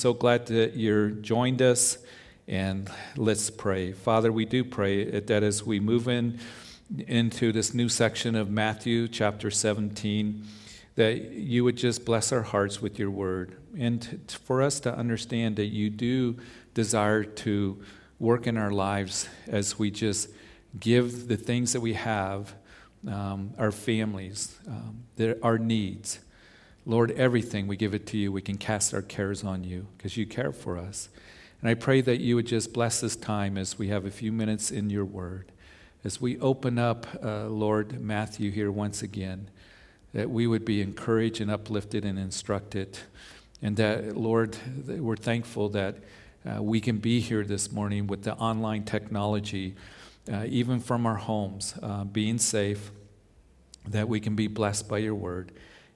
[0.00, 1.98] So glad that you're joined us.
[2.48, 3.92] And let's pray.
[3.92, 6.38] Father, we do pray that as we move in
[7.06, 10.42] into this new section of Matthew chapter 17,
[10.94, 13.58] that you would just bless our hearts with your word.
[13.76, 16.38] And for us to understand that you do
[16.72, 17.82] desire to
[18.18, 20.30] work in our lives as we just
[20.78, 22.54] give the things that we have,
[23.06, 26.20] um, our families, um, their, our needs.
[26.86, 28.32] Lord, everything we give it to you.
[28.32, 31.08] We can cast our cares on you because you care for us.
[31.60, 34.32] And I pray that you would just bless this time as we have a few
[34.32, 35.52] minutes in your word.
[36.04, 39.50] As we open up, uh, Lord, Matthew here once again,
[40.14, 42.98] that we would be encouraged and uplifted and instructed.
[43.60, 45.96] And that, Lord, we're thankful that
[46.46, 49.74] uh, we can be here this morning with the online technology,
[50.32, 52.90] uh, even from our homes, uh, being safe,
[53.86, 55.52] that we can be blessed by your word.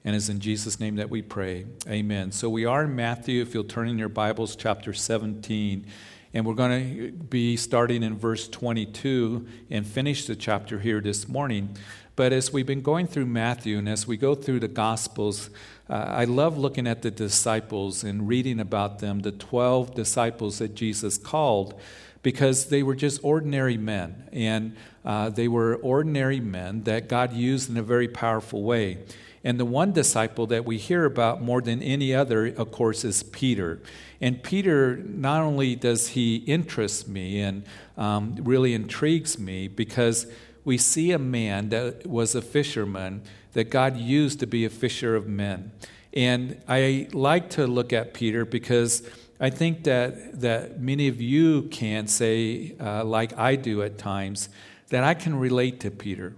[0.06, 1.64] And it's in Jesus' name that we pray.
[1.88, 2.30] Amen.
[2.30, 5.86] So we are in Matthew, if you'll turn in your Bibles, chapter 17.
[6.34, 11.26] And we're going to be starting in verse 22 and finish the chapter here this
[11.26, 11.74] morning.
[12.16, 15.48] But as we've been going through Matthew and as we go through the Gospels,
[15.88, 20.74] uh, I love looking at the disciples and reading about them, the 12 disciples that
[20.74, 21.80] Jesus called,
[22.22, 24.28] because they were just ordinary men.
[24.32, 28.98] And uh, they were ordinary men that God used in a very powerful way.
[29.44, 33.22] And the one disciple that we hear about more than any other, of course, is
[33.22, 33.78] Peter.
[34.20, 37.64] And Peter, not only does he interest me and
[37.98, 40.26] um, really intrigues me because
[40.64, 43.20] we see a man that was a fisherman
[43.52, 45.72] that God used to be a fisher of men.
[46.14, 49.06] And I like to look at Peter because
[49.40, 54.48] I think that, that many of you can say, uh, like I do at times,
[54.88, 56.34] that I can relate to Peter.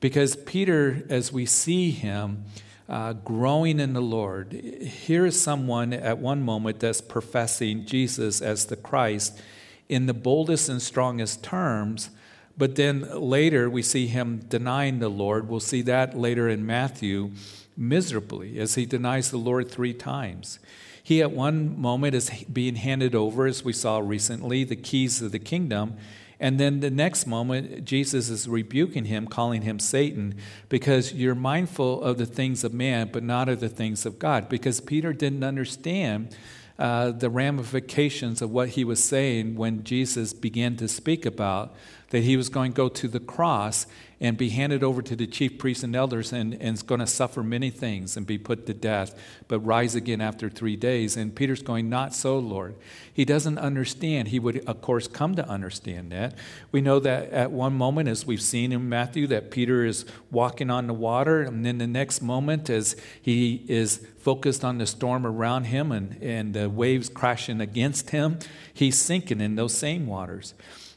[0.00, 2.44] Because Peter, as we see him
[2.88, 8.66] uh, growing in the Lord, here is someone at one moment that's professing Jesus as
[8.66, 9.40] the Christ
[9.88, 12.10] in the boldest and strongest terms.
[12.56, 15.48] But then later we see him denying the Lord.
[15.48, 17.32] We'll see that later in Matthew
[17.76, 20.58] miserably as he denies the Lord three times.
[21.02, 25.32] He at one moment is being handed over, as we saw recently, the keys of
[25.32, 25.96] the kingdom.
[26.40, 30.36] And then the next moment, Jesus is rebuking him, calling him Satan,
[30.70, 34.48] because you're mindful of the things of man, but not of the things of God.
[34.48, 36.34] Because Peter didn't understand
[36.78, 41.74] uh, the ramifications of what he was saying when Jesus began to speak about
[42.10, 43.86] that he was going to go to the cross
[44.22, 47.06] and be handed over to the chief priests and elders and, and is going to
[47.06, 51.16] suffer many things and be put to death, but rise again after three days.
[51.16, 52.74] And Peter's going, Not so, Lord.
[53.10, 54.28] He doesn't understand.
[54.28, 56.34] He would, of course, come to understand that.
[56.70, 60.68] We know that at one moment, as we've seen in Matthew, that Peter is walking
[60.68, 65.26] on the water, and then the next moment, as he is focused on the storm
[65.26, 68.38] around him and, and the waves crashing against him,
[68.74, 70.52] he's sinking in those same waters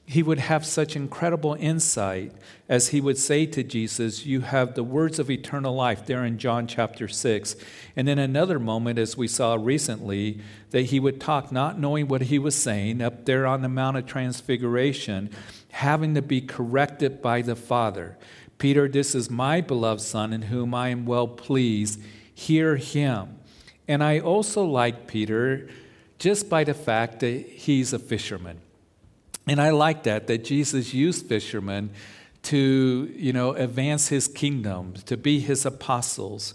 [0.06, 2.34] he would have such incredible insight
[2.68, 6.38] as he would say to Jesus, You have the words of eternal life, there in
[6.38, 7.56] John chapter 6.
[7.96, 12.24] And then another moment, as we saw recently, that he would talk, not knowing what
[12.24, 15.30] he was saying, up there on the Mount of Transfiguration,
[15.72, 18.18] having to be corrected by the Father.
[18.58, 22.02] Peter, this is my beloved Son in whom I am well pleased.
[22.34, 23.40] Hear him.
[23.88, 25.70] And I also like Peter
[26.20, 28.60] just by the fact that he's a fisherman.
[29.48, 31.90] And I like that, that Jesus used fishermen
[32.44, 36.54] to, you know, advance his kingdom, to be his apostles.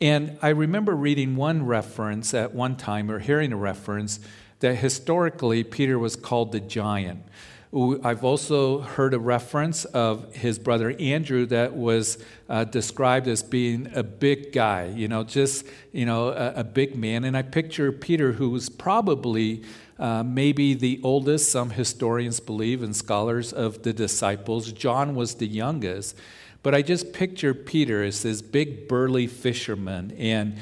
[0.00, 4.20] And I remember reading one reference at one time, or hearing a reference,
[4.60, 7.24] that historically Peter was called the giant.
[7.72, 12.18] I've also heard a reference of his brother Andrew that was
[12.48, 16.96] uh, described as being a big guy, you know, just, you know, a, a big
[16.96, 17.22] man.
[17.22, 19.62] And I picture Peter, who was probably
[20.00, 24.72] uh, maybe the oldest, some historians believe and scholars of the disciples.
[24.72, 26.16] John was the youngest.
[26.62, 30.12] But I just picture Peter as this big, burly fisherman.
[30.18, 30.58] And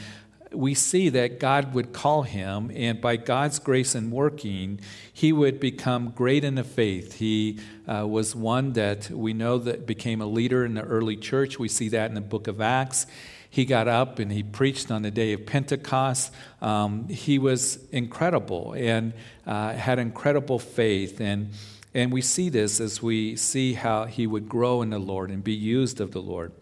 [0.53, 4.81] we see that God would call him, and by God's grace and working,
[5.13, 7.15] he would become great in the faith.
[7.15, 11.59] He uh, was one that we know that became a leader in the early church.
[11.59, 13.07] We see that in the book of Acts.
[13.51, 16.33] He got up and he preached on the day of Pentecost.
[16.61, 19.15] Um, he was incredible and
[19.47, 21.21] uh, had incredible faith.
[21.21, 21.51] And,
[21.95, 25.43] and we see this as we see how he would grow in the Lord and
[25.43, 26.53] be used of the Lord.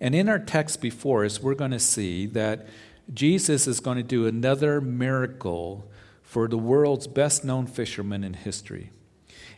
[0.00, 2.66] And in our text before us, we're going to see that
[3.14, 5.88] Jesus is going to do another miracle
[6.22, 8.90] for the world's best known fisherman in history.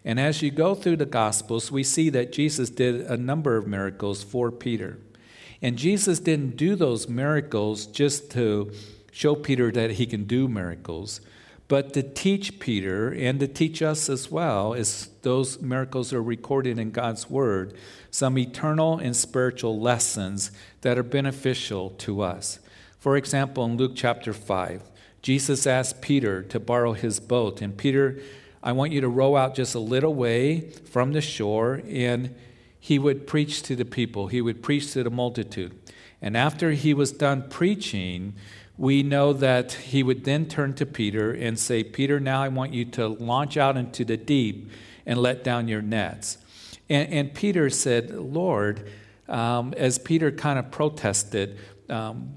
[0.04, 3.66] And as you go through the Gospels, we see that Jesus did a number of
[3.66, 4.98] miracles for Peter.
[5.64, 8.70] And Jesus didn't do those miracles just to
[9.10, 11.22] show Peter that he can do miracles,
[11.68, 16.78] but to teach Peter and to teach us as well, as those miracles are recorded
[16.78, 17.72] in God's Word,
[18.10, 20.50] some eternal and spiritual lessons
[20.82, 22.58] that are beneficial to us.
[22.98, 24.82] For example, in Luke chapter 5,
[25.22, 28.20] Jesus asked Peter to borrow his boat, and Peter,
[28.62, 32.34] I want you to row out just a little way from the shore, and
[32.84, 35.74] he would preach to the people, he would preach to the multitude.
[36.20, 38.34] And after he was done preaching,
[38.76, 42.74] we know that he would then turn to Peter and say, Peter, now I want
[42.74, 44.70] you to launch out into the deep
[45.06, 46.36] and let down your nets.
[46.90, 48.86] And, and Peter said, Lord,
[49.30, 51.56] um, as Peter kind of protested,
[51.88, 52.34] um,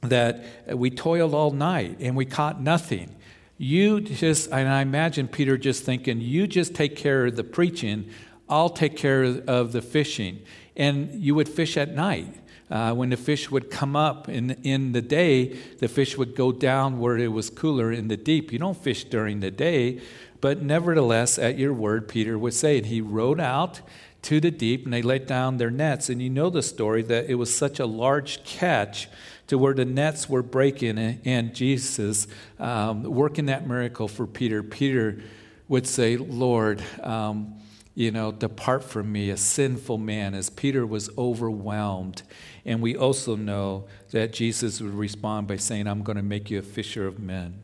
[0.00, 0.42] that
[0.74, 3.14] we toiled all night and we caught nothing.
[3.58, 8.10] You just, and I imagine Peter just thinking, you just take care of the preaching,
[8.48, 10.42] I'll take care of the fishing.
[10.76, 12.34] And you would fish at night.
[12.68, 16.50] Uh, when the fish would come up in, in the day, the fish would go
[16.50, 18.52] down where it was cooler in the deep.
[18.52, 20.00] You don't fish during the day,
[20.40, 23.82] but nevertheless, at your word, Peter would say, and he rowed out
[24.22, 26.10] to the deep and they let down their nets.
[26.10, 29.08] And you know the story that it was such a large catch
[29.46, 32.26] to where the nets were breaking, and, Jesus
[32.58, 34.64] um, working that miracle for Peter.
[34.64, 35.22] Peter
[35.68, 37.54] would say, Lord, um,
[37.96, 42.22] you know, depart from me, a sinful man, as Peter was overwhelmed.
[42.66, 46.58] And we also know that Jesus would respond by saying, I'm going to make you
[46.58, 47.62] a fisher of men.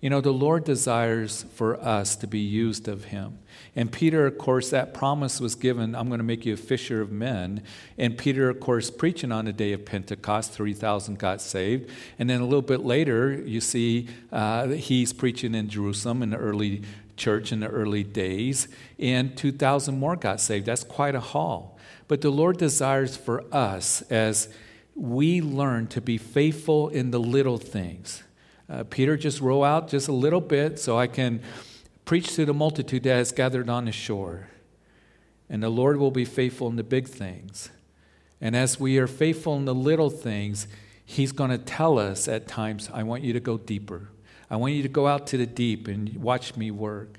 [0.00, 3.38] You know, the Lord desires for us to be used of Him.
[3.76, 7.00] And Peter, of course, that promise was given I'm going to make you a fisher
[7.00, 7.62] of men.
[7.96, 11.88] And Peter, of course, preaching on the day of Pentecost, 3,000 got saved.
[12.18, 16.36] And then a little bit later, you see uh, he's preaching in Jerusalem in the
[16.36, 16.82] early
[17.18, 18.68] church in the early days,
[18.98, 20.66] and 2,000 more got saved.
[20.66, 21.78] That's quite a haul.
[22.06, 24.48] But the Lord desires for us as
[24.94, 28.22] we learn to be faithful in the little things
[28.70, 31.40] uh, Peter, just row out just a little bit so I can
[32.04, 34.48] preach to the multitude that has gathered on the shore.
[35.48, 37.70] And the Lord will be faithful in the big things.
[38.40, 40.68] And as we are faithful in the little things,
[41.04, 44.10] He's going to tell us at times, I want you to go deeper.
[44.50, 47.18] I want you to go out to the deep and watch me work.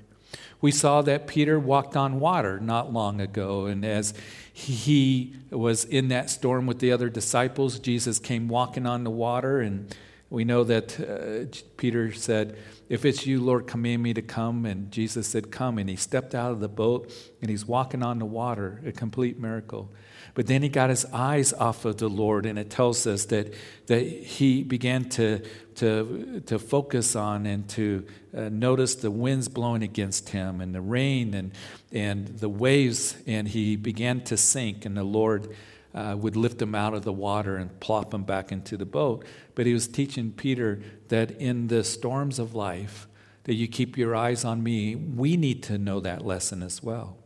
[0.60, 4.12] We saw that Peter walked on water not long ago, and as
[4.52, 9.60] he was in that storm with the other disciples, Jesus came walking on the water,
[9.60, 9.94] and
[10.30, 12.56] we know that uh, Peter said,
[12.88, 14.64] If it's you, Lord, command me to come.
[14.64, 15.76] And Jesus said, Come.
[15.76, 19.40] And he stepped out of the boat and he's walking on the water, a complete
[19.40, 19.90] miracle.
[20.34, 23.54] But then he got his eyes off of the Lord, and it tells us that,
[23.86, 25.42] that he began to,
[25.76, 28.06] to, to focus on and to
[28.36, 31.52] uh, notice the winds blowing against him and the rain and,
[31.92, 35.54] and the waves, and he began to sink, and the Lord
[35.94, 39.24] uh, would lift him out of the water and plop him back into the boat.
[39.54, 43.08] But he was teaching Peter that in the storms of life,
[43.44, 44.94] that you keep your eyes on me.
[44.94, 47.19] We need to know that lesson as well.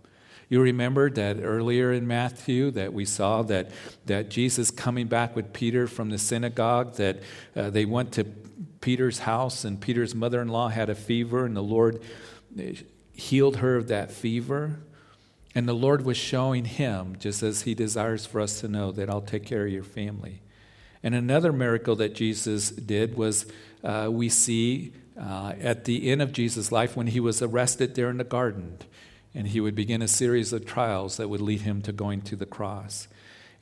[0.54, 3.72] You remember that earlier in Matthew that we saw that,
[4.06, 7.18] that Jesus coming back with Peter from the synagogue, that
[7.56, 8.22] uh, they went to
[8.80, 12.00] Peter's house and Peter's mother in law had a fever and the Lord
[12.56, 12.66] uh,
[13.12, 14.78] healed her of that fever.
[15.56, 19.10] And the Lord was showing him, just as he desires for us to know, that
[19.10, 20.40] I'll take care of your family.
[21.02, 23.46] And another miracle that Jesus did was
[23.82, 28.08] uh, we see uh, at the end of Jesus' life when he was arrested there
[28.08, 28.78] in the garden.
[29.34, 32.36] And he would begin a series of trials that would lead him to going to
[32.36, 33.08] the cross.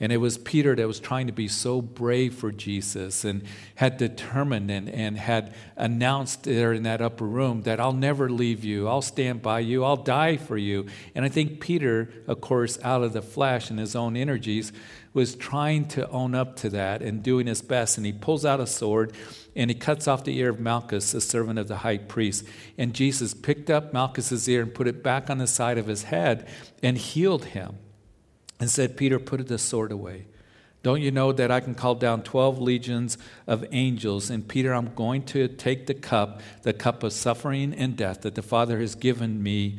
[0.03, 3.45] And it was Peter that was trying to be so brave for Jesus and
[3.77, 8.65] had determined and, and had announced there in that upper room that I'll never leave
[8.65, 10.87] you, I'll stand by you, I'll die for you.
[11.15, 14.73] And I think Peter, of course, out of the flesh and his own energies,
[15.15, 17.97] was trying to own up to that and doing his best.
[17.97, 19.13] And he pulls out a sword
[19.55, 22.45] and he cuts off the ear of Malchus, the servant of the high priest.
[22.79, 26.05] And Jesus picked up Malchus's ear and put it back on the side of his
[26.05, 26.49] head
[26.83, 27.77] and healed him
[28.59, 30.27] and said, Peter, put the sword away.
[30.83, 33.17] Don't you know that I can call down 12 legions
[33.47, 34.31] of angels?
[34.31, 38.35] And Peter, I'm going to take the cup, the cup of suffering and death that
[38.35, 39.79] the Father has given me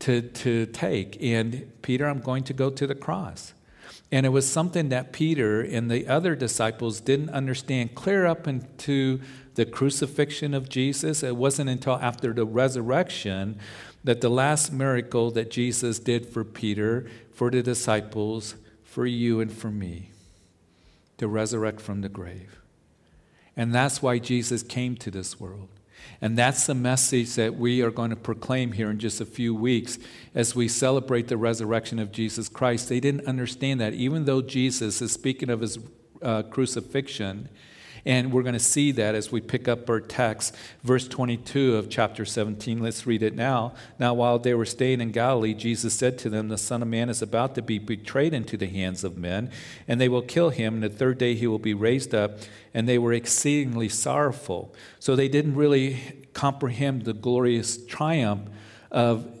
[0.00, 1.20] to, to take.
[1.20, 3.54] And Peter, I'm going to go to the cross.
[4.10, 9.20] And it was something that Peter and the other disciples didn't understand clear up into
[9.54, 11.22] the crucifixion of Jesus.
[11.22, 13.58] It wasn't until after the resurrection
[14.04, 19.52] that the last miracle that Jesus did for Peter, for the disciples, for you and
[19.52, 20.10] for me,
[21.18, 22.60] to resurrect from the grave.
[23.56, 25.68] And that's why Jesus came to this world.
[26.20, 29.54] And that's the message that we are going to proclaim here in just a few
[29.54, 29.98] weeks
[30.34, 32.88] as we celebrate the resurrection of Jesus Christ.
[32.88, 33.92] They didn't understand that.
[33.92, 35.78] Even though Jesus is speaking of his
[36.22, 37.48] uh, crucifixion,
[38.06, 41.90] And we're going to see that as we pick up our text, verse 22 of
[41.90, 42.78] chapter 17.
[42.78, 43.74] Let's read it now.
[43.98, 47.08] Now, while they were staying in Galilee, Jesus said to them, The Son of Man
[47.08, 49.50] is about to be betrayed into the hands of men,
[49.88, 52.38] and they will kill him, and the third day he will be raised up.
[52.72, 54.72] And they were exceedingly sorrowful.
[55.00, 58.48] So they didn't really comprehend the glorious triumph
[58.92, 59.35] of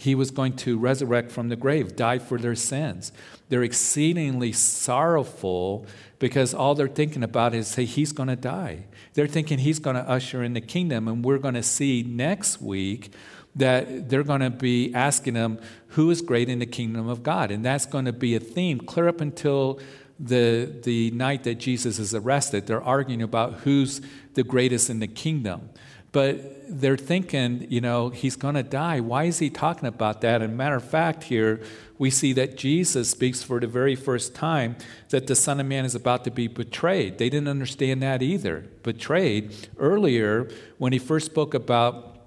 [0.00, 3.12] he was going to resurrect from the grave, die for their sins.
[3.50, 5.84] They're exceedingly sorrowful
[6.18, 8.84] because all they're thinking about is, hey, he's going to die.
[9.12, 11.06] They're thinking he's going to usher in the kingdom.
[11.06, 13.12] And we're going to see next week
[13.54, 17.50] that they're going to be asking him, who is great in the kingdom of God?
[17.50, 19.80] And that's going to be a theme clear up until
[20.18, 22.66] the, the night that Jesus is arrested.
[22.66, 24.00] They're arguing about who's
[24.32, 25.68] the greatest in the kingdom.
[26.12, 29.00] But they're thinking, you know, he's going to die.
[29.00, 30.42] Why is he talking about that?
[30.42, 31.60] And matter of fact, here
[31.98, 34.76] we see that Jesus speaks for the very first time
[35.10, 37.18] that the Son of Man is about to be betrayed.
[37.18, 38.66] They didn't understand that either.
[38.82, 39.54] Betrayed.
[39.78, 40.48] Earlier,
[40.78, 42.18] when he first spoke about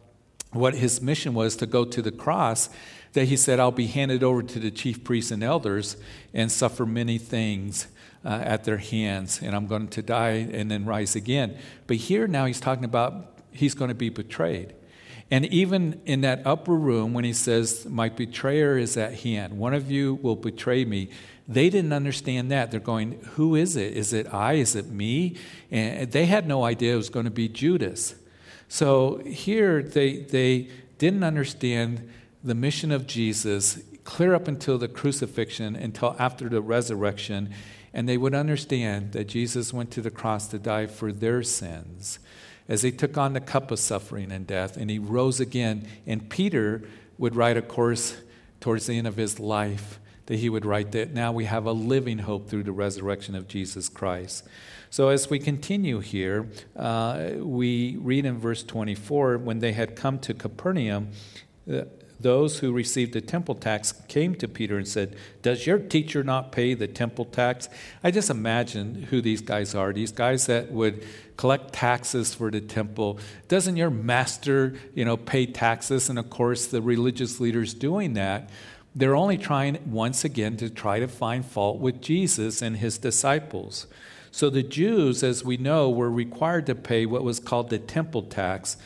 [0.51, 2.69] what his mission was to go to the cross,
[3.13, 5.97] that he said, I'll be handed over to the chief priests and elders
[6.33, 7.87] and suffer many things.
[8.25, 11.57] Uh, at their hands, and I'm going to die and then rise again.
[11.87, 14.73] But here now he's talking about he's going to be betrayed.
[15.31, 19.73] And even in that upper room, when he says, My betrayer is at hand, one
[19.73, 21.09] of you will betray me,
[21.47, 22.71] they didn't understand that.
[22.71, 23.97] They're going, Who is it?
[23.97, 24.53] Is it I?
[24.53, 25.37] Is it me?
[25.71, 28.15] And they had no idea it was going to be Judas.
[28.67, 32.09] So here they, they didn't understand
[32.43, 37.53] the mission of Jesus clear up until the crucifixion, until after the resurrection.
[37.93, 42.19] And they would understand that Jesus went to the cross to die for their sins
[42.67, 45.87] as he took on the cup of suffering and death, and he rose again.
[46.05, 46.83] And Peter
[47.17, 48.17] would write, of course,
[48.59, 51.73] towards the end of his life, that he would write that now we have a
[51.73, 54.45] living hope through the resurrection of Jesus Christ.
[54.89, 60.19] So, as we continue here, uh, we read in verse 24 when they had come
[60.19, 61.09] to Capernaum,
[61.71, 61.81] uh,
[62.19, 66.51] those who received the temple tax came to Peter and said, Does your teacher not
[66.51, 67.69] pay the temple tax?
[68.03, 69.91] I just imagine who these guys are.
[69.93, 71.05] These guys that would
[71.37, 73.19] collect taxes for the temple.
[73.47, 76.09] Doesn't your master, you know, pay taxes?
[76.09, 78.49] And of course, the religious leaders doing that,
[78.95, 83.87] they're only trying once again to try to find fault with Jesus and his disciples.
[84.31, 88.23] So the Jews, as we know, were required to pay what was called the temple
[88.23, 88.77] tax.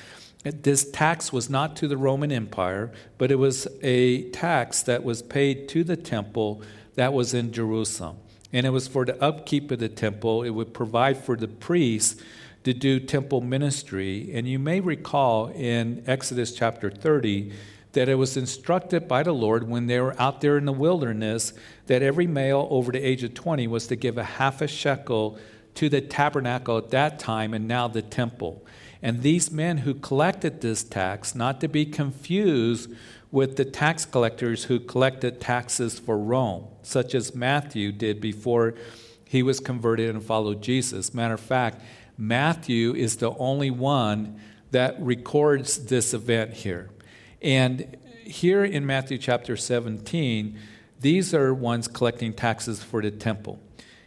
[0.44, 5.22] This tax was not to the Roman Empire, but it was a tax that was
[5.22, 6.62] paid to the temple
[6.96, 8.18] that was in Jerusalem.
[8.54, 10.44] And it was for the upkeep of the temple.
[10.44, 12.22] It would provide for the priests
[12.64, 14.30] to do temple ministry.
[14.34, 17.52] And you may recall in Exodus chapter 30
[17.94, 21.54] that it was instructed by the Lord when they were out there in the wilderness
[21.88, 25.38] that every male over the age of 20 was to give a half a shekel
[25.76, 28.66] to the tabernacle at that time and now the temple.
[29.02, 32.90] And these men who collected this tax, not to be confused
[33.32, 38.74] with the tax collectors who collected taxes for Rome, such as Matthew did before
[39.26, 41.14] he was converted and followed Jesus.
[41.14, 41.82] Matter of fact,
[42.18, 44.40] Matthew is the only one
[44.72, 46.90] that records this event here.
[47.42, 50.58] And here in Matthew chapter 17,
[51.00, 53.60] these are ones collecting taxes for the temple.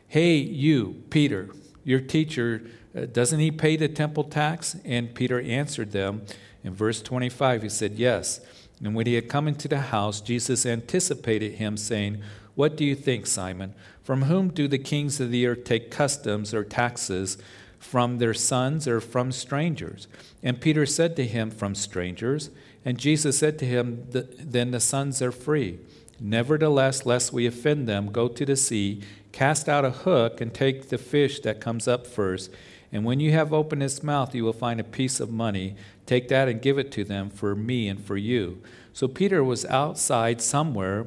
[0.09, 1.51] Hey, you, Peter,
[1.85, 2.63] your teacher
[2.97, 4.77] uh, doesn't he pay the temple tax?
[4.85, 6.23] And Peter answered them.
[6.65, 8.41] In verse 25, he said, Yes.
[8.83, 12.21] And when he had come into the house, Jesus anticipated him, saying,
[12.55, 13.75] What do you think, Simon?
[14.03, 17.39] From whom do the kings of the earth take customs or taxes?
[17.79, 20.09] From their sons or from strangers?
[20.43, 22.51] And Peter said to him, From strangers.
[22.85, 25.79] And Jesus said to him, Then the sons are free.
[26.19, 30.89] Nevertheless, lest we offend them, go to the sea, cast out a hook, and take
[30.89, 32.51] the fish that comes up first
[32.93, 35.77] and when you have opened its mouth, you will find a piece of money.
[36.07, 38.63] Take that and give it to them for me and for you.
[38.93, 41.07] So Peter was outside somewhere.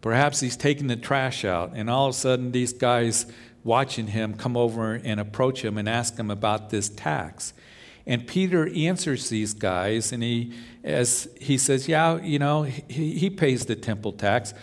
[0.00, 3.26] Perhaps he's taking the trash out, and all of a sudden, these guys
[3.64, 7.52] watching him come over and approach him and ask him about this tax.
[8.06, 13.28] And Peter answers these guys, and he, as he says, Yeah, you know, he, he
[13.28, 14.54] pays the temple tax,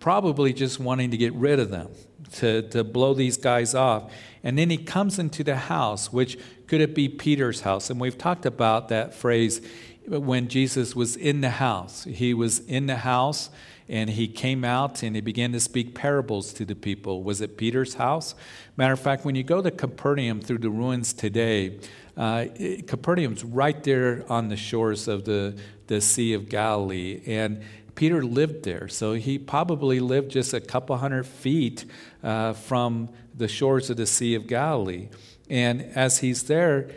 [0.00, 1.88] probably just wanting to get rid of them,
[2.32, 4.12] to, to blow these guys off.
[4.42, 7.90] And then he comes into the house, which could it be Peter's house?
[7.90, 9.60] And we've talked about that phrase
[10.06, 12.04] when Jesus was in the house.
[12.04, 13.50] He was in the house
[13.88, 17.22] and he came out and he began to speak parables to the people.
[17.22, 18.34] Was it Peter's house?
[18.76, 21.78] Matter of fact, when you go to Capernaum through the ruins today,
[22.16, 22.46] uh,
[22.86, 27.22] Capernaum's right there on the shores of the, the Sea of Galilee.
[27.26, 27.62] And
[27.96, 31.84] Peter lived there, so he probably lived just a couple hundred feet
[32.22, 35.08] uh, from the shores of the Sea of Galilee.
[35.50, 36.90] And as he's there,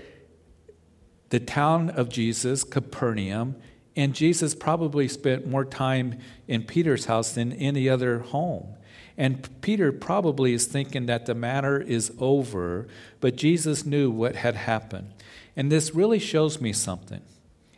[1.29, 3.55] the town of Jesus, Capernaum,
[3.95, 8.75] and Jesus probably spent more time in Peter's house than any other home.
[9.17, 12.87] And Peter probably is thinking that the matter is over,
[13.19, 15.13] but Jesus knew what had happened.
[15.55, 17.21] And this really shows me something.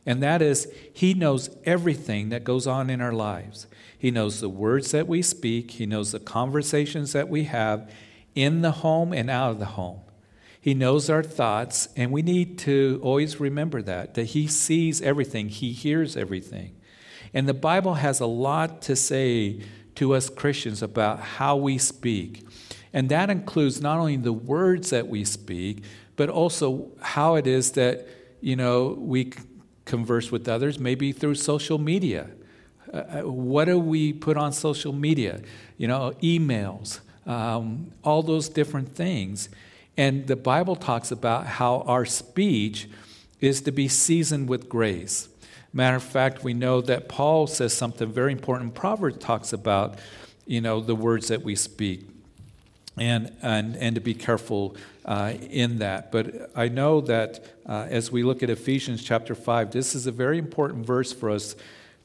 [0.05, 3.67] And that is, He knows everything that goes on in our lives.
[3.97, 7.89] He knows the words that we speak, He knows the conversations that we have
[8.33, 10.01] in the home and out of the home.
[10.59, 15.49] He knows our thoughts, and we need to always remember that, that He sees everything,
[15.49, 16.75] He hears everything.
[17.33, 19.61] And the Bible has a lot to say
[19.95, 22.45] to us Christians about how we speak.
[22.93, 25.83] And that includes not only the words that we speak,
[26.15, 28.07] but also how it is that,
[28.41, 29.31] you know, we
[29.85, 32.29] converse with others, maybe through social media.
[32.93, 35.41] Uh, uh what do we put on social media?
[35.77, 39.49] You know, emails, um, all those different things.
[39.97, 42.89] And the Bible talks about how our speech
[43.39, 45.27] is to be seasoned with grace.
[45.73, 48.73] Matter of fact, we know that Paul says something very important.
[48.73, 49.99] Proverbs talks about,
[50.45, 52.07] you know, the words that we speak
[52.97, 56.11] and, and, and to be careful uh, in that.
[56.11, 60.11] But I know that uh, as we look at Ephesians chapter 5, this is a
[60.11, 61.55] very important verse for us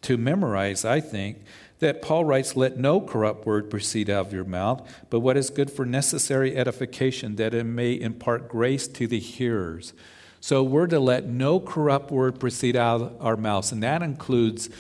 [0.03, 1.39] to memorize, I think
[1.79, 5.51] that Paul writes, Let no corrupt word proceed out of your mouth, but what is
[5.51, 9.93] good for necessary edification, that it may impart grace to the hearers.
[10.41, 14.71] So we're to let no corrupt word proceed out of our mouths, and that includes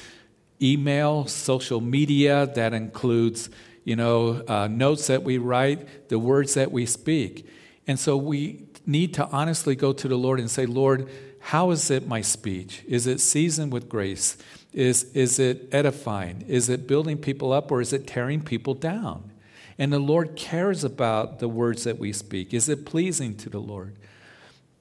[0.62, 3.50] email, social media, that includes
[3.84, 7.46] you know, uh, notes that we write, the words that we speak.
[7.86, 11.08] And so we need to honestly go to the Lord and say, Lord,
[11.40, 12.82] how is it my speech?
[12.88, 14.36] Is it seasoned with grace?
[14.72, 16.44] Is, is it edifying?
[16.48, 19.32] Is it building people up or is it tearing people down?
[19.78, 22.52] And the Lord cares about the words that we speak.
[22.52, 23.96] Is it pleasing to the Lord?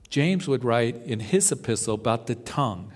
[0.10, 2.94] James would write in his epistle about the tongue,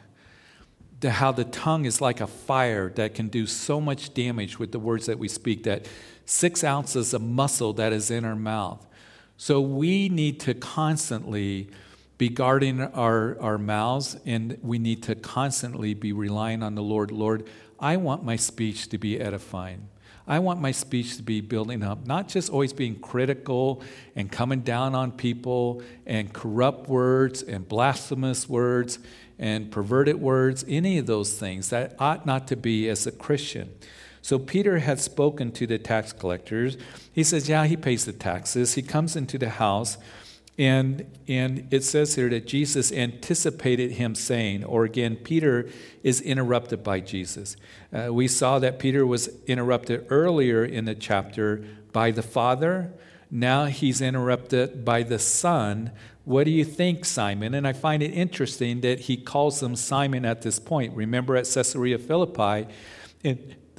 [1.02, 4.72] the, how the tongue is like a fire that can do so much damage with
[4.72, 5.88] the words that we speak, that
[6.26, 8.86] six ounces of muscle that is in our mouth.
[9.42, 11.70] So we need to constantly
[12.18, 17.10] be guarding our, our mouths, and we need to constantly be relying on the Lord.
[17.10, 17.48] Lord,
[17.80, 19.88] I want my speech to be edifying.
[20.28, 23.82] I want my speech to be building up, not just always being critical
[24.14, 29.00] and coming down on people and corrupt words and blasphemous words
[29.40, 31.70] and perverted words, any of those things.
[31.70, 33.72] That ought not to be as a Christian.
[34.22, 36.78] So Peter had spoken to the tax collectors.
[37.12, 38.76] He says, Yeah, he pays the taxes.
[38.76, 39.98] He comes into the house.
[40.60, 45.70] And, and it says here that Jesus anticipated him saying, or again, Peter
[46.04, 47.56] is interrupted by Jesus.
[47.94, 52.94] Uh, we saw that Peter was interrupted earlier in the chapter by the Father.
[53.32, 55.94] Now he's interrupted by the Son.
[56.26, 57.54] What do you think, Simon?
[57.54, 60.94] And I find it interesting that he calls him Simon at this point.
[60.94, 62.68] Remember at Caesarea Philippi,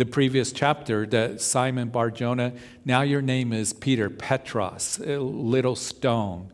[0.00, 2.54] the previous chapter, that Simon Barjona,
[2.86, 6.50] now your name is Peter, Petros, little stone.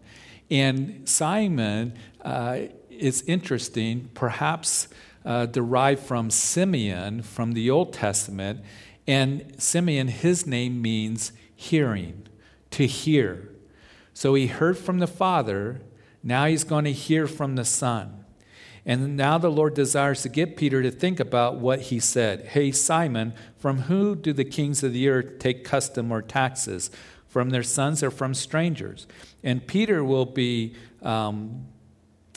[0.50, 2.58] And Simon uh,
[2.90, 4.88] is interesting, perhaps
[5.24, 8.64] uh, derived from Simeon from the Old Testament.
[9.06, 12.26] And Simeon, his name means hearing,
[12.72, 13.52] to hear.
[14.12, 15.82] So he heard from the Father,
[16.20, 18.24] now he's going to hear from the Son.
[18.88, 22.46] And now the Lord desires to get Peter to think about what he said.
[22.46, 26.90] Hey, Simon, from who do the kings of the earth take custom or taxes?
[27.26, 29.08] From their sons or from strangers?
[29.42, 31.66] And Peter will be, um,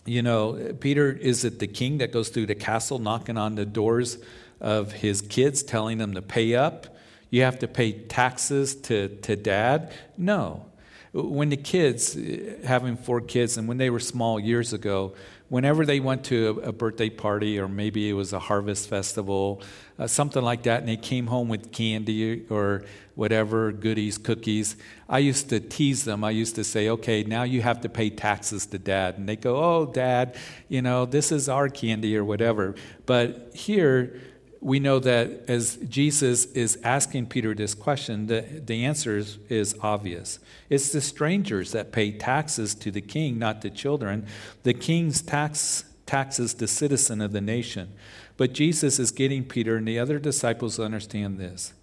[0.06, 3.66] you know, Peter is it the king that goes through the castle knocking on the
[3.66, 4.18] doors
[4.60, 6.98] of his kids, telling them to pay up?
[7.30, 9.94] You have to pay taxes to, to dad?
[10.18, 10.66] No.
[11.14, 12.18] When the kids,
[12.66, 15.14] having four kids, and when they were small years ago,
[15.50, 19.62] whenever they went to a, birthday party or maybe it was a harvest festival,
[19.98, 22.84] uh, something like that, and they came home with candy or
[23.16, 24.78] whatever, goodies, cookies,
[25.10, 26.24] I used to tease them.
[26.24, 29.18] I used to say, okay, now you have to pay taxes to dad.
[29.18, 30.38] And they go, oh, dad,
[30.70, 32.76] you know, this is our candy or whatever.
[33.06, 34.22] But here,
[34.62, 39.76] we know that as Jesus is asking Peter this question, the, the answer is, is
[39.82, 40.40] obvious.
[40.70, 44.28] It's the strangers that pay taxes to the king, not the children.
[44.64, 47.94] The king's tax taxes the citizen of the nation.
[48.36, 51.74] But Jesus is getting Peter and the other disciples to understand this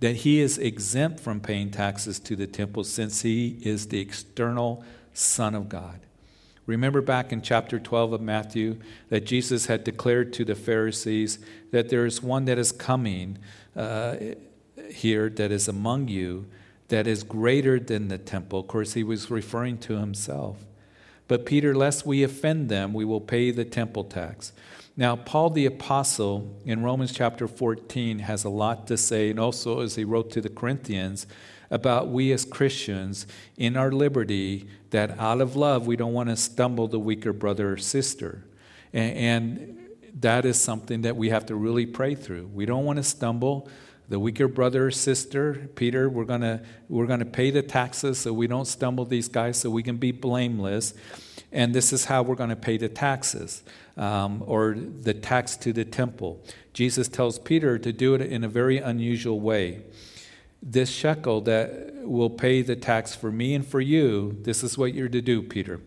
[0.00, 4.84] that he is exempt from paying taxes to the temple since he is the external
[5.14, 6.00] Son of God.
[6.72, 8.78] Remember back in chapter 12 of Matthew
[9.10, 11.38] that Jesus had declared to the Pharisees
[11.70, 13.36] that there is one that is coming
[13.76, 14.16] uh,
[14.90, 16.46] here that is among you
[16.88, 18.60] that is greater than the temple.
[18.60, 20.64] Of course, he was referring to himself.
[21.28, 24.52] But Peter, lest we offend them, we will pay the temple tax.
[24.96, 29.80] Now, Paul the Apostle in Romans chapter 14 has a lot to say, and also
[29.80, 31.26] as he wrote to the Corinthians
[31.72, 36.36] about we as Christians in our liberty, that out of love we don't want to
[36.36, 38.44] stumble the weaker brother or sister.
[38.92, 39.78] And, and
[40.20, 42.50] that is something that we have to really pray through.
[42.52, 43.68] We don't want to stumble
[44.12, 48.18] the weaker brother or sister, Peter, we're going to we're going to pay the taxes
[48.18, 50.92] so we don't stumble these guys so we can be blameless.
[51.50, 53.62] And this is how we're going to pay the taxes
[53.96, 56.44] um, or the tax to the temple.
[56.74, 59.82] Jesus tells Peter to do it in a very unusual way.
[60.62, 64.94] This shekel that will pay the tax for me and for you, this is what
[64.94, 65.80] you're to do, Peter.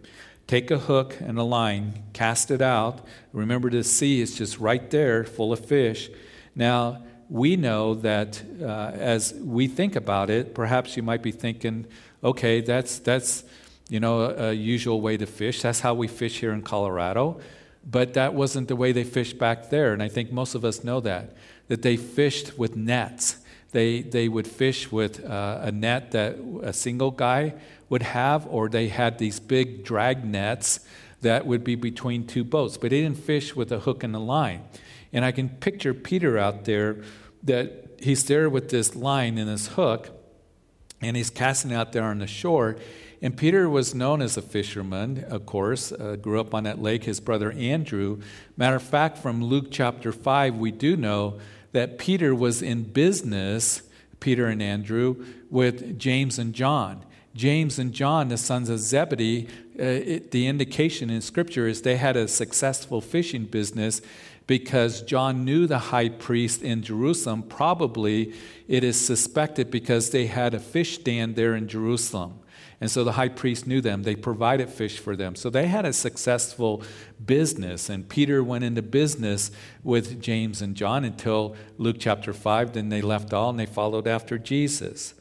[0.47, 2.99] Take a hook and a line, cast it out.
[3.31, 6.09] Remember, the sea is just right there, full of fish.
[6.53, 11.87] Now, we know that uh, as we think about it, perhaps you might be thinking,
[12.23, 13.43] okay, that's, that's
[13.89, 15.61] you know, a, a usual way to fish.
[15.61, 17.39] That's how we fish here in Colorado.
[17.89, 19.93] But that wasn't the way they fished back there.
[19.93, 21.35] And I think most of us know that,
[21.67, 23.37] that they fished with nets.
[23.75, 27.55] They, they would fish with uh, a net that a single guy
[27.89, 30.79] would have, or they had these big drag nets
[31.19, 32.77] that would be between two boats.
[32.77, 34.63] But they didn't fish with a hook and a line.
[35.11, 37.03] And I can picture Peter out there
[37.43, 40.09] that he's there with this line and this hook,
[41.01, 42.77] and he's casting out there on the shore.
[43.21, 47.03] And Peter was known as a fisherman, of course, uh, grew up on that lake,
[47.03, 48.21] his brother Andrew.
[48.55, 51.41] Matter of fact, from Luke chapter 5, we do know
[51.75, 53.81] that Peter was in business,
[54.21, 57.03] Peter and Andrew, with James and John.
[57.33, 61.97] James and John, the sons of Zebedee, uh, it, the indication in Scripture is they
[61.97, 64.01] had a successful fishing business
[64.47, 67.43] because John knew the high priest in Jerusalem.
[67.43, 68.33] Probably
[68.69, 72.39] it is suspected because they had a fish stand there in Jerusalem.
[72.85, 74.03] And so the high priest knew them.
[74.03, 75.35] They provided fish for them.
[75.35, 76.83] So they had a successful
[77.25, 77.89] business.
[77.89, 79.49] And Peter went into business
[79.83, 82.73] with James and John until Luke chapter 5.
[82.73, 85.15] Then they left all and they followed after Jesus.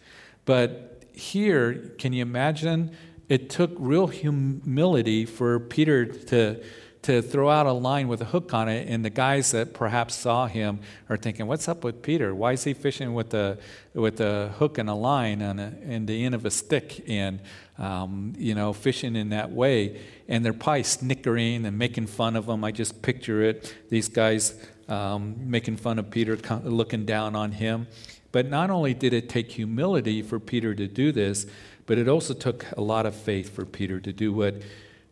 [0.44, 2.94] But here, can you imagine?
[3.30, 6.62] It took real humility for Peter to
[7.04, 10.14] to throw out a line with a hook on it, and the guys that perhaps
[10.14, 12.34] saw him are thinking, "What's up with Peter?
[12.34, 13.58] Why is he fishing with a
[13.94, 17.40] with a hook and a line and the end of a stick and
[17.78, 22.48] um, you know fishing in that way?" And they're probably snickering and making fun of
[22.48, 22.64] him.
[22.64, 23.74] I just picture it.
[23.90, 24.54] These guys
[24.88, 27.86] um, making fun of Peter, looking down on him.
[28.32, 31.46] But not only did it take humility for Peter to do this,
[31.86, 34.62] but it also took a lot of faith for Peter to do what,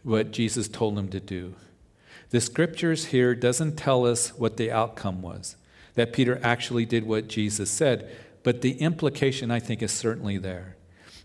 [0.02, 1.54] what Jesus told him to do.
[2.32, 5.56] The scriptures here doesn't tell us what the outcome was,
[5.96, 8.10] that Peter actually did what Jesus said,
[8.42, 10.76] but the implication I think is certainly there.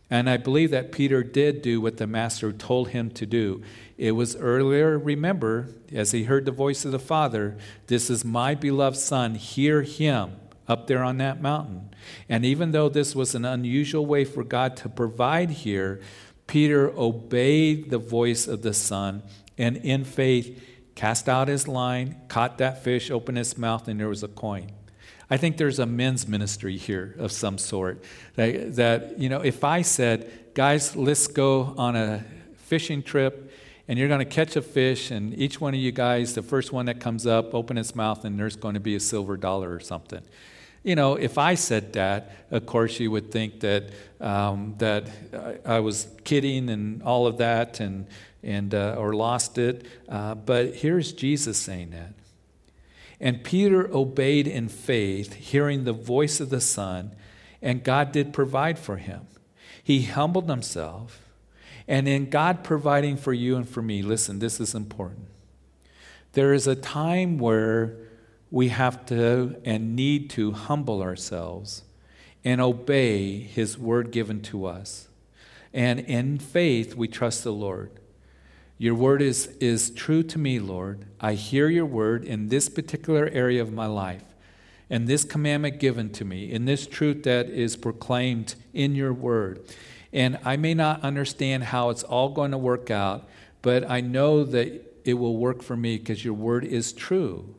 [0.09, 3.63] And I believe that Peter did do what the master told him to do.
[3.97, 8.53] It was earlier, remember, as he heard the voice of the Father, This is my
[8.53, 10.33] beloved Son, hear him
[10.67, 11.89] up there on that mountain.
[12.27, 16.01] And even though this was an unusual way for God to provide here,
[16.47, 19.23] Peter obeyed the voice of the Son,
[19.57, 20.61] and in faith,
[20.97, 24.71] cast out his line, caught that fish, opened his mouth, and there was a coin.
[25.29, 28.03] I think there's a men's ministry here of some sort.
[28.33, 33.53] That, that, you know, if I said, guys, let's go on a fishing trip
[33.87, 36.73] and you're going to catch a fish, and each one of you guys, the first
[36.73, 39.71] one that comes up, open its mouth, and there's going to be a silver dollar
[39.71, 40.23] or something.
[40.87, 43.89] You know, if I said that, of course, you would think that
[44.21, 45.09] um, that
[45.65, 48.07] I, was kidding and all of that, and
[48.41, 49.85] and uh, or lost it.
[50.07, 52.13] Uh, but here's Jesus saying that.
[53.19, 57.13] And Peter obeyed in faith, hearing the voice of the Son,
[57.61, 59.27] and God did provide for him.
[59.83, 61.19] He humbled himself,
[61.85, 65.27] and in God providing for you and for me, listen, this is important.
[66.31, 68.06] There is a time where
[68.49, 71.83] we have to and need to humble ourselves
[72.43, 75.09] and obey His word given to us.
[75.73, 77.91] And in faith, we trust the Lord.
[78.77, 81.05] Your word is, is true to me, Lord.
[81.19, 84.23] I hear your word in this particular area of my life,
[84.89, 89.67] and this commandment given to me, in this truth that is proclaimed in your word.
[90.13, 93.27] And I may not understand how it's all going to work out,
[93.61, 97.55] but I know that it will work for me because your word is true.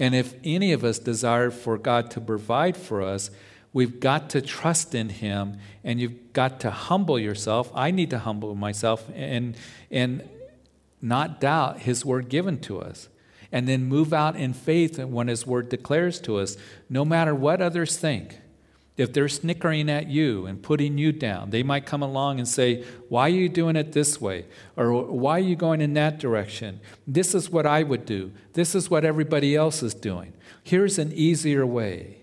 [0.00, 3.30] And if any of us desire for God to provide for us,
[3.74, 7.70] we've got to trust in Him and you've got to humble yourself.
[7.74, 9.56] I need to humble myself and,
[9.90, 10.26] and
[11.02, 13.08] not doubt His word given to us,
[13.52, 16.56] and then move out in faith when His word declares to us,
[16.88, 18.38] no matter what others think.
[18.96, 22.84] If they're snickering at you and putting you down, they might come along and say,
[23.08, 24.46] Why are you doing it this way?
[24.76, 26.80] Or why are you going in that direction?
[27.06, 28.32] This is what I would do.
[28.52, 30.34] This is what everybody else is doing.
[30.62, 32.18] Here's an easier way.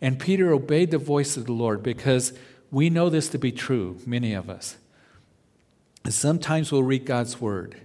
[0.00, 2.32] And Peter obeyed the voice of the Lord because
[2.70, 4.76] we know this to be true, many of us.
[6.08, 7.80] Sometimes we'll read God's word,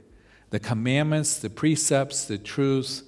[0.50, 3.04] the commandments, the precepts, the truths,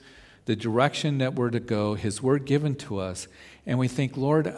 [0.46, 3.28] the direction that we're to go, His word given to us,
[3.66, 4.56] and we think, Lord,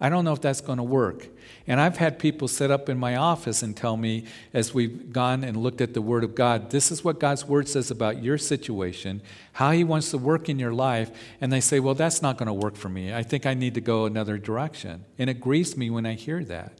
[0.00, 1.28] I don't know if that's going to work.
[1.68, 5.44] And I've had people sit up in my office and tell me, as we've gone
[5.44, 8.36] and looked at the Word of God, this is what God's Word says about your
[8.36, 11.10] situation, how He wants to work in your life.
[11.40, 13.14] And they say, Well, that's not going to work for me.
[13.14, 15.04] I think I need to go another direction.
[15.18, 16.72] And it grieves me when I hear that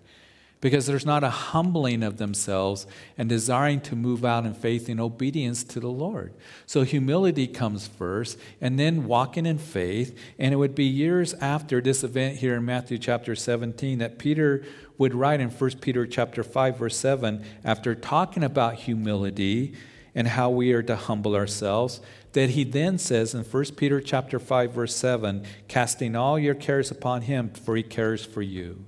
[0.63, 2.87] because there's not a humbling of themselves
[3.19, 6.33] and desiring to move out in faith and obedience to the Lord.
[6.67, 10.17] So humility comes first, and then walking in faith.
[10.39, 14.65] And it would be years after this event here in Matthew chapter 17 that Peter
[14.99, 19.75] would write in 1 Peter chapter 5 verse 7 after talking about humility
[20.15, 22.01] and how we are to humble ourselves
[22.35, 26.91] that he then says in 1 Peter chapter 5 verse 7 casting all your cares
[26.91, 28.85] upon him for he cares for you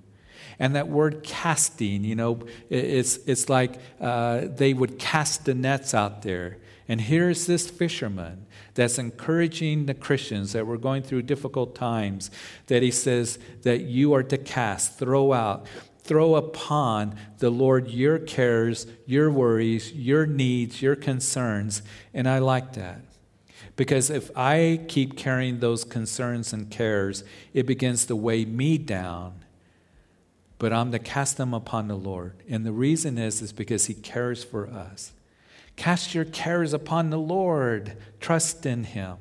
[0.58, 2.40] and that word casting, you know,
[2.70, 6.58] it's, it's like uh, they would cast the nets out there.
[6.88, 12.30] And here's this fisherman that's encouraging the Christians that were going through difficult times,
[12.66, 15.66] that he says that you are to cast, throw out,
[16.02, 21.82] throw upon the Lord your cares, your worries, your needs, your concerns.
[22.12, 23.00] And I like that.
[23.76, 29.43] Because if I keep carrying those concerns and cares, it begins to weigh me down
[30.64, 32.42] but I'm to cast them upon the Lord.
[32.48, 35.12] And the reason is is because he cares for us.
[35.76, 37.98] Cast your cares upon the Lord.
[38.18, 39.18] Trust in him.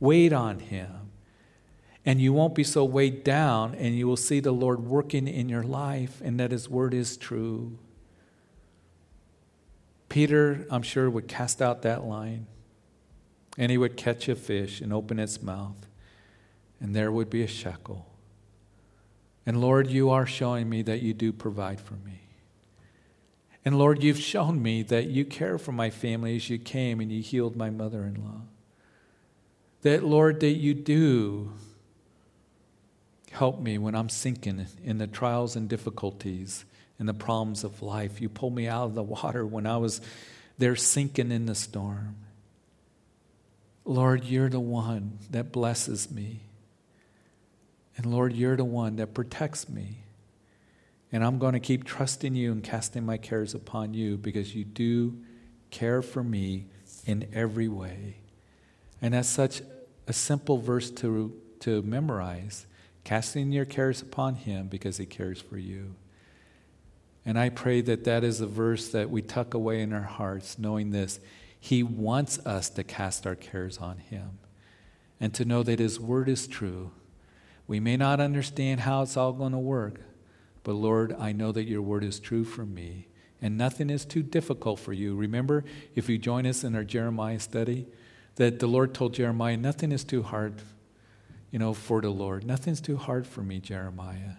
[0.00, 1.10] Wait on him.
[2.06, 5.50] And you won't be so weighed down, and you will see the Lord working in
[5.50, 7.78] your life, and that his word is true.
[10.08, 12.46] Peter, I'm sure, would cast out that line,
[13.58, 15.88] and he would catch a fish and open its mouth,
[16.80, 18.06] and there would be a shekel.
[19.46, 22.20] And Lord, you are showing me that you do provide for me.
[23.64, 27.10] And Lord, you've shown me that you care for my family as you came and
[27.10, 28.42] you healed my mother in law.
[29.82, 31.52] That, Lord, that you do
[33.30, 36.64] help me when I'm sinking in the trials and difficulties
[36.98, 38.20] and the problems of life.
[38.20, 40.00] You pulled me out of the water when I was
[40.58, 42.16] there sinking in the storm.
[43.84, 46.40] Lord, you're the one that blesses me.
[47.96, 49.98] And Lord, you're the one that protects me.
[51.12, 54.64] And I'm going to keep trusting you and casting my cares upon you because you
[54.64, 55.16] do
[55.70, 56.66] care for me
[57.06, 58.16] in every way.
[59.00, 59.62] And that's such
[60.06, 62.66] a simple verse to, to memorize
[63.04, 65.94] casting your cares upon him because he cares for you.
[67.24, 70.58] And I pray that that is a verse that we tuck away in our hearts,
[70.58, 71.20] knowing this.
[71.58, 74.38] He wants us to cast our cares on him
[75.20, 76.90] and to know that his word is true
[77.66, 80.00] we may not understand how it's all going to work,
[80.62, 83.08] but Lord, I know that your word is true for me,
[83.42, 85.14] and nothing is too difficult for you.
[85.14, 87.86] Remember, if you join us in our Jeremiah study,
[88.36, 90.54] that the Lord told Jeremiah, nothing is too hard,
[91.50, 92.44] you know, for the Lord.
[92.44, 94.36] Nothing's too hard for me, Jeremiah.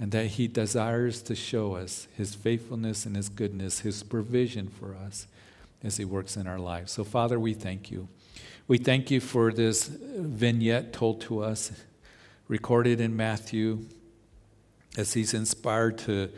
[0.00, 4.94] And that he desires to show us his faithfulness and his goodness, his provision for
[4.94, 5.26] us
[5.82, 6.92] as he works in our lives.
[6.92, 8.08] So, Father, we thank you.
[8.66, 11.72] We thank you for this vignette told to us
[12.48, 13.84] recorded in Matthew
[14.96, 16.30] as he's inspired to,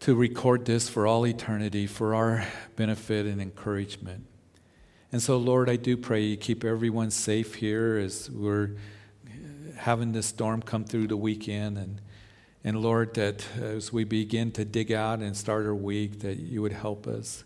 [0.00, 2.46] to record this for all eternity, for our
[2.76, 4.26] benefit and encouragement.
[5.10, 8.76] And so, Lord, I do pray you keep everyone safe here as we're
[9.76, 11.78] having this storm come through the weekend.
[11.78, 12.00] And,
[12.62, 16.60] and Lord, that as we begin to dig out and start our week, that you
[16.60, 17.44] would help us.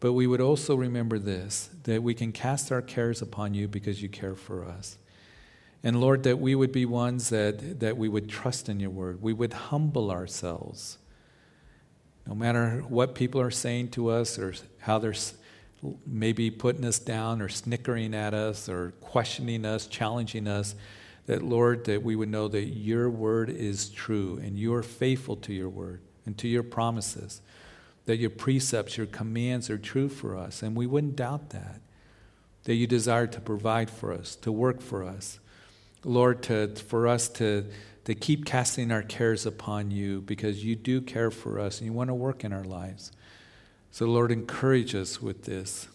[0.00, 4.00] But we would also remember this that we can cast our cares upon you because
[4.00, 4.96] you care for us.
[5.82, 9.22] And Lord, that we would be ones that, that we would trust in your word.
[9.22, 10.98] We would humble ourselves.
[12.26, 15.14] No matter what people are saying to us or how they're
[16.06, 20.74] maybe putting us down or snickering at us or questioning us, challenging us,
[21.26, 25.36] that Lord, that we would know that your word is true and you are faithful
[25.36, 27.40] to your word and to your promises,
[28.06, 30.62] that your precepts, your commands are true for us.
[30.62, 31.80] And we wouldn't doubt that,
[32.64, 35.38] that you desire to provide for us, to work for us.
[36.04, 37.66] Lord, to, for us to,
[38.04, 41.92] to keep casting our cares upon you because you do care for us and you
[41.92, 43.12] want to work in our lives.
[43.90, 45.88] So, Lord, encourage us with this.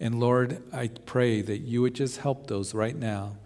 [0.00, 3.36] And Lord, I pray that you would just help those right now,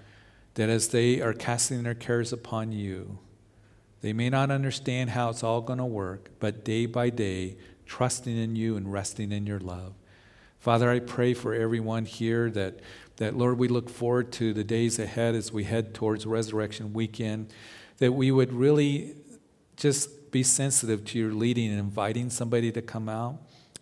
[0.55, 3.19] that as they are casting their cares upon you,
[4.01, 7.57] they may not understand how it's all going to work, but day by day,
[7.87, 9.95] trusting in you and resting in your love.
[10.61, 12.81] Father, I pray for everyone here that,
[13.19, 17.53] that, Lord, we look forward to the days ahead as we head towards Resurrection Weekend,
[17.99, 19.15] that we would really
[19.77, 23.39] just be sensitive to your leading and inviting somebody to come out.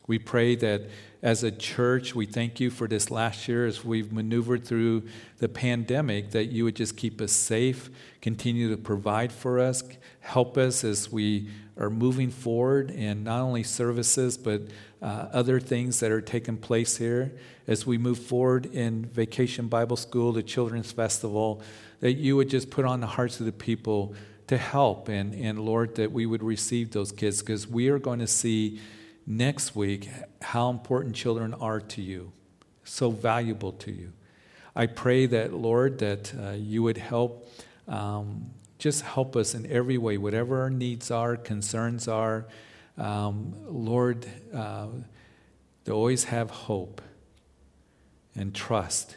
[0.07, 0.83] We pray that
[1.23, 5.03] as a church, we thank you for this last year as we've maneuvered through
[5.39, 9.83] the pandemic, that you would just keep us safe, continue to provide for us,
[10.21, 14.63] help us as we are moving forward in not only services, but
[15.07, 17.33] uh, other things that are taking place here.
[17.69, 21.63] As we move forward in Vacation Bible School, the Children's Festival,
[22.01, 24.15] that you would just put on the hearts of the people
[24.49, 28.19] to help, and, and Lord, that we would receive those kids, because we are going
[28.19, 28.81] to see
[29.27, 30.09] next week
[30.43, 32.33] how important children are to you,
[32.83, 34.13] so valuable to you.
[34.75, 37.49] I pray that, Lord, that uh, you would help,
[37.89, 42.47] um, just help us in every way, whatever our needs are, concerns are.
[42.99, 44.89] Um, Lord, uh,
[45.85, 47.03] to always have hope
[48.35, 49.17] and trust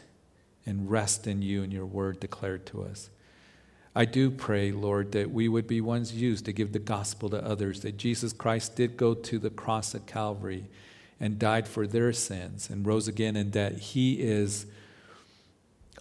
[0.66, 3.10] and rest in you and your word declared to us.
[3.94, 7.44] I do pray, Lord, that we would be ones used to give the gospel to
[7.44, 10.66] others, that Jesus Christ did go to the cross at Calvary
[11.18, 14.66] and died for their sins and rose again, and that He is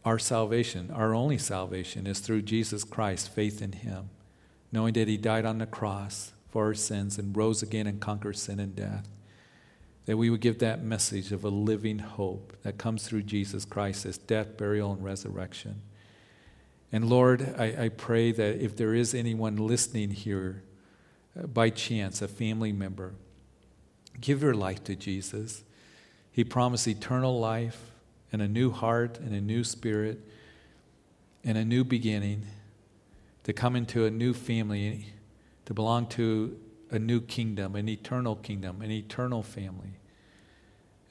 [0.05, 0.91] our salvation.
[0.91, 4.11] Our only salvation is through Jesus Christ, faith in Him,
[4.71, 8.37] knowing that He died on the cross for our sins and rose again and conquered
[8.37, 9.07] sin and death.
[10.05, 14.05] That we would give that message of a living hope that comes through Jesus Christ
[14.05, 15.81] as death, burial, and resurrection.
[16.91, 20.63] And Lord, I, I pray that if there is anyone listening here
[21.39, 23.13] uh, by chance, a family member,
[24.19, 25.63] give your life to Jesus.
[26.31, 27.91] He promised eternal life
[28.31, 30.19] and a new heart and a new spirit
[31.43, 32.45] and a new beginning
[33.43, 35.13] to come into a new family,
[35.69, 36.57] to belong to
[36.89, 39.99] a new kingdom, an eternal kingdom, an eternal family.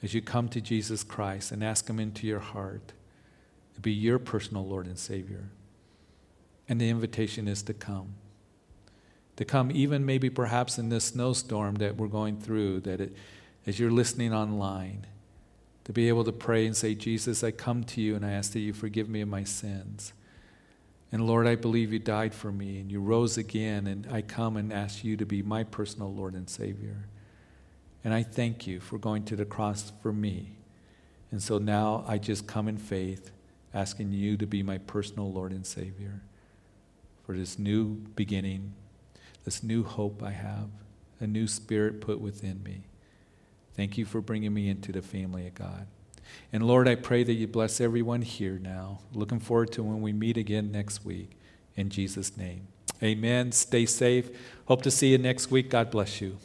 [0.03, 2.91] As you come to Jesus Christ and ask Him into your heart
[3.75, 5.45] to be your personal Lord and Savior.
[6.67, 8.15] And the invitation is to come.
[9.37, 13.15] To come, even maybe perhaps in this snowstorm that we're going through, that it,
[13.65, 15.05] as you're listening online,
[15.85, 18.51] to be able to pray and say, Jesus, I come to you and I ask
[18.51, 20.11] that you forgive me of my sins.
[21.11, 24.57] And Lord, I believe you died for me and you rose again, and I come
[24.57, 27.07] and ask you to be my personal Lord and Savior.
[28.03, 30.57] And I thank you for going to the cross for me.
[31.31, 33.31] And so now I just come in faith,
[33.73, 36.21] asking you to be my personal Lord and Savior
[37.25, 38.73] for this new beginning,
[39.45, 40.69] this new hope I have,
[41.19, 42.81] a new spirit put within me.
[43.75, 45.87] Thank you for bringing me into the family of God.
[46.51, 48.99] And Lord, I pray that you bless everyone here now.
[49.13, 51.31] Looking forward to when we meet again next week.
[51.75, 52.67] In Jesus' name.
[53.01, 53.51] Amen.
[53.51, 54.29] Stay safe.
[54.65, 55.69] Hope to see you next week.
[55.69, 56.37] God bless you.